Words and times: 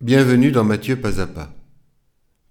Bienvenue 0.00 0.52
dans 0.52 0.62
Matthieu 0.62 1.00
pas 1.00 1.20
à 1.20 1.26
pas. 1.26 1.52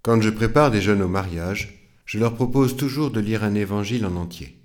Quand 0.02 0.20
je 0.20 0.28
prépare 0.28 0.70
des 0.70 0.82
jeunes 0.82 1.00
au 1.00 1.08
mariage, 1.08 1.88
je 2.04 2.18
leur 2.18 2.34
propose 2.34 2.76
toujours 2.76 3.10
de 3.10 3.20
lire 3.20 3.42
un 3.42 3.54
évangile 3.54 4.04
en 4.04 4.16
entier. 4.16 4.60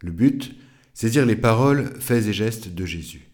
Le 0.00 0.12
but, 0.12 0.56
dire 1.02 1.26
les 1.26 1.36
paroles, 1.36 1.92
faits 2.00 2.26
et 2.28 2.32
gestes 2.32 2.68
de 2.70 2.86
Jésus. 2.86 3.28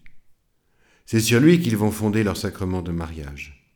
C'est 1.05 1.21
sur 1.21 1.39
lui 1.39 1.61
qu'ils 1.61 1.77
vont 1.77 1.91
fonder 1.91 2.23
leur 2.25 2.35
sacrement 2.35 2.81
de 2.81 2.91
mariage. 2.91 3.73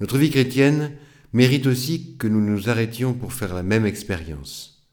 Notre 0.00 0.18
vie 0.18 0.30
chrétienne 0.30 0.92
mérite 1.32 1.66
aussi 1.66 2.18
que 2.18 2.26
nous 2.26 2.42
nous 2.42 2.68
arrêtions 2.68 3.14
pour 3.14 3.32
faire 3.32 3.54
la 3.54 3.62
même 3.62 3.86
expérience. 3.86 4.86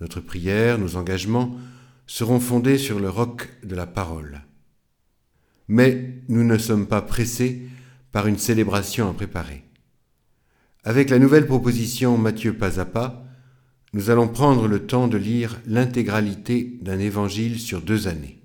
Notre 0.00 0.20
prière, 0.20 0.78
nos 0.78 0.96
engagements 0.96 1.58
seront 2.06 2.40
fondés 2.40 2.78
sur 2.78 2.98
le 2.98 3.10
roc 3.10 3.50
de 3.62 3.74
la 3.74 3.86
parole. 3.86 4.40
Mais 5.68 6.22
nous 6.28 6.44
ne 6.44 6.56
sommes 6.56 6.86
pas 6.86 7.02
pressés 7.02 7.68
par 8.12 8.26
une 8.26 8.38
célébration 8.38 9.08
à 9.08 9.14
préparer. 9.14 9.64
Avec 10.84 11.10
la 11.10 11.18
nouvelle 11.18 11.46
proposition 11.46 12.18
Matthieu 12.18 12.56
pas 12.56 12.78
à 12.78 12.84
pas, 12.84 13.24
nous 13.94 14.10
allons 14.10 14.28
prendre 14.28 14.68
le 14.68 14.86
temps 14.86 15.08
de 15.08 15.16
lire 15.18 15.60
l'intégralité 15.66 16.78
d'un 16.80 16.98
évangile 16.98 17.58
sur 17.58 17.82
deux 17.82 18.08
années. 18.08 18.40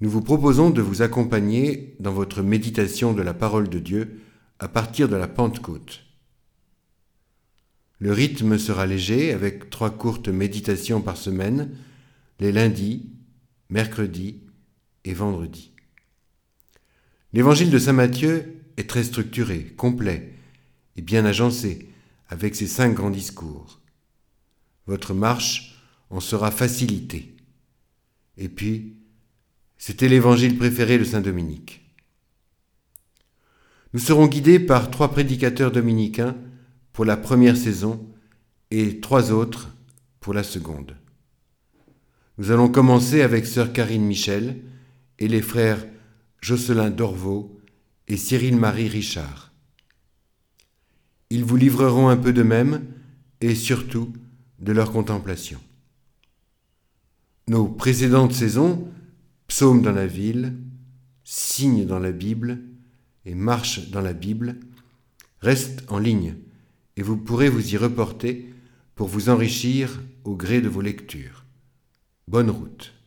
Nous 0.00 0.10
vous 0.10 0.22
proposons 0.22 0.70
de 0.70 0.80
vous 0.80 1.02
accompagner 1.02 1.96
dans 1.98 2.12
votre 2.12 2.42
méditation 2.42 3.14
de 3.14 3.22
la 3.22 3.34
parole 3.34 3.68
de 3.68 3.78
Dieu 3.78 4.20
à 4.60 4.68
partir 4.68 5.08
de 5.08 5.16
la 5.16 5.26
Pentecôte. 5.26 6.04
Le 7.98 8.12
rythme 8.12 8.58
sera 8.58 8.86
léger 8.86 9.32
avec 9.32 9.70
trois 9.70 9.90
courtes 9.90 10.28
méditations 10.28 11.00
par 11.00 11.16
semaine, 11.16 11.76
les 12.38 12.52
lundis, 12.52 13.10
mercredis 13.70 14.40
et 15.04 15.14
vendredis. 15.14 15.72
L'évangile 17.32 17.70
de 17.70 17.78
Saint 17.78 17.92
Matthieu 17.92 18.62
est 18.76 18.88
très 18.88 19.04
structuré, 19.04 19.74
complet 19.76 20.32
et 20.96 21.02
bien 21.02 21.24
agencé, 21.24 21.88
avec 22.28 22.54
ses 22.54 22.66
cinq 22.66 22.94
grands 22.94 23.10
discours. 23.10 23.80
Votre 24.86 25.12
marche 25.12 25.82
en 26.10 26.20
sera 26.20 26.50
facilitée. 26.50 27.36
Et 28.38 28.48
puis, 28.48 28.96
c'était 29.76 30.08
l'évangile 30.08 30.56
préféré 30.56 30.98
de 30.98 31.04
Saint 31.04 31.20
Dominique. 31.20 31.84
Nous 33.92 34.00
serons 34.00 34.26
guidés 34.26 34.58
par 34.58 34.90
trois 34.90 35.10
prédicateurs 35.10 35.72
dominicains 35.72 36.36
pour 36.92 37.04
la 37.04 37.16
première 37.16 37.56
saison 37.56 38.06
et 38.70 39.00
trois 39.00 39.32
autres 39.32 39.74
pour 40.20 40.34
la 40.34 40.42
seconde. 40.42 40.96
Nous 42.38 42.50
allons 42.50 42.68
commencer 42.68 43.22
avec 43.22 43.46
sœur 43.46 43.72
Karine 43.72 44.04
Michel 44.04 44.62
et 45.18 45.28
les 45.28 45.42
frères 45.42 45.84
Jocelyn 46.40 46.90
Dorvaux 46.90 47.60
et 48.06 48.16
Cyril-Marie 48.16 48.88
Richard. 48.88 49.52
Ils 51.30 51.44
vous 51.44 51.56
livreront 51.56 52.08
un 52.08 52.16
peu 52.16 52.32
d'eux-mêmes 52.32 52.86
et 53.40 53.54
surtout 53.54 54.12
de 54.58 54.72
leur 54.72 54.92
contemplation. 54.92 55.60
Nos 57.48 57.66
précédentes 57.66 58.32
saisons, 58.32 58.88
Psaume 59.46 59.82
dans 59.82 59.92
la 59.92 60.06
ville, 60.06 60.54
Signe 61.24 61.86
dans 61.86 61.98
la 61.98 62.12
Bible 62.12 62.60
et 63.24 63.34
Marche 63.34 63.90
dans 63.90 64.00
la 64.00 64.12
Bible, 64.12 64.60
restent 65.40 65.84
en 65.88 65.98
ligne 65.98 66.34
et 66.96 67.02
vous 67.02 67.16
pourrez 67.16 67.48
vous 67.48 67.74
y 67.74 67.76
reporter 67.76 68.52
pour 68.94 69.08
vous 69.08 69.28
enrichir 69.28 70.02
au 70.24 70.34
gré 70.34 70.60
de 70.60 70.68
vos 70.68 70.80
lectures. 70.80 71.44
Bonne 72.26 72.50
route. 72.50 72.97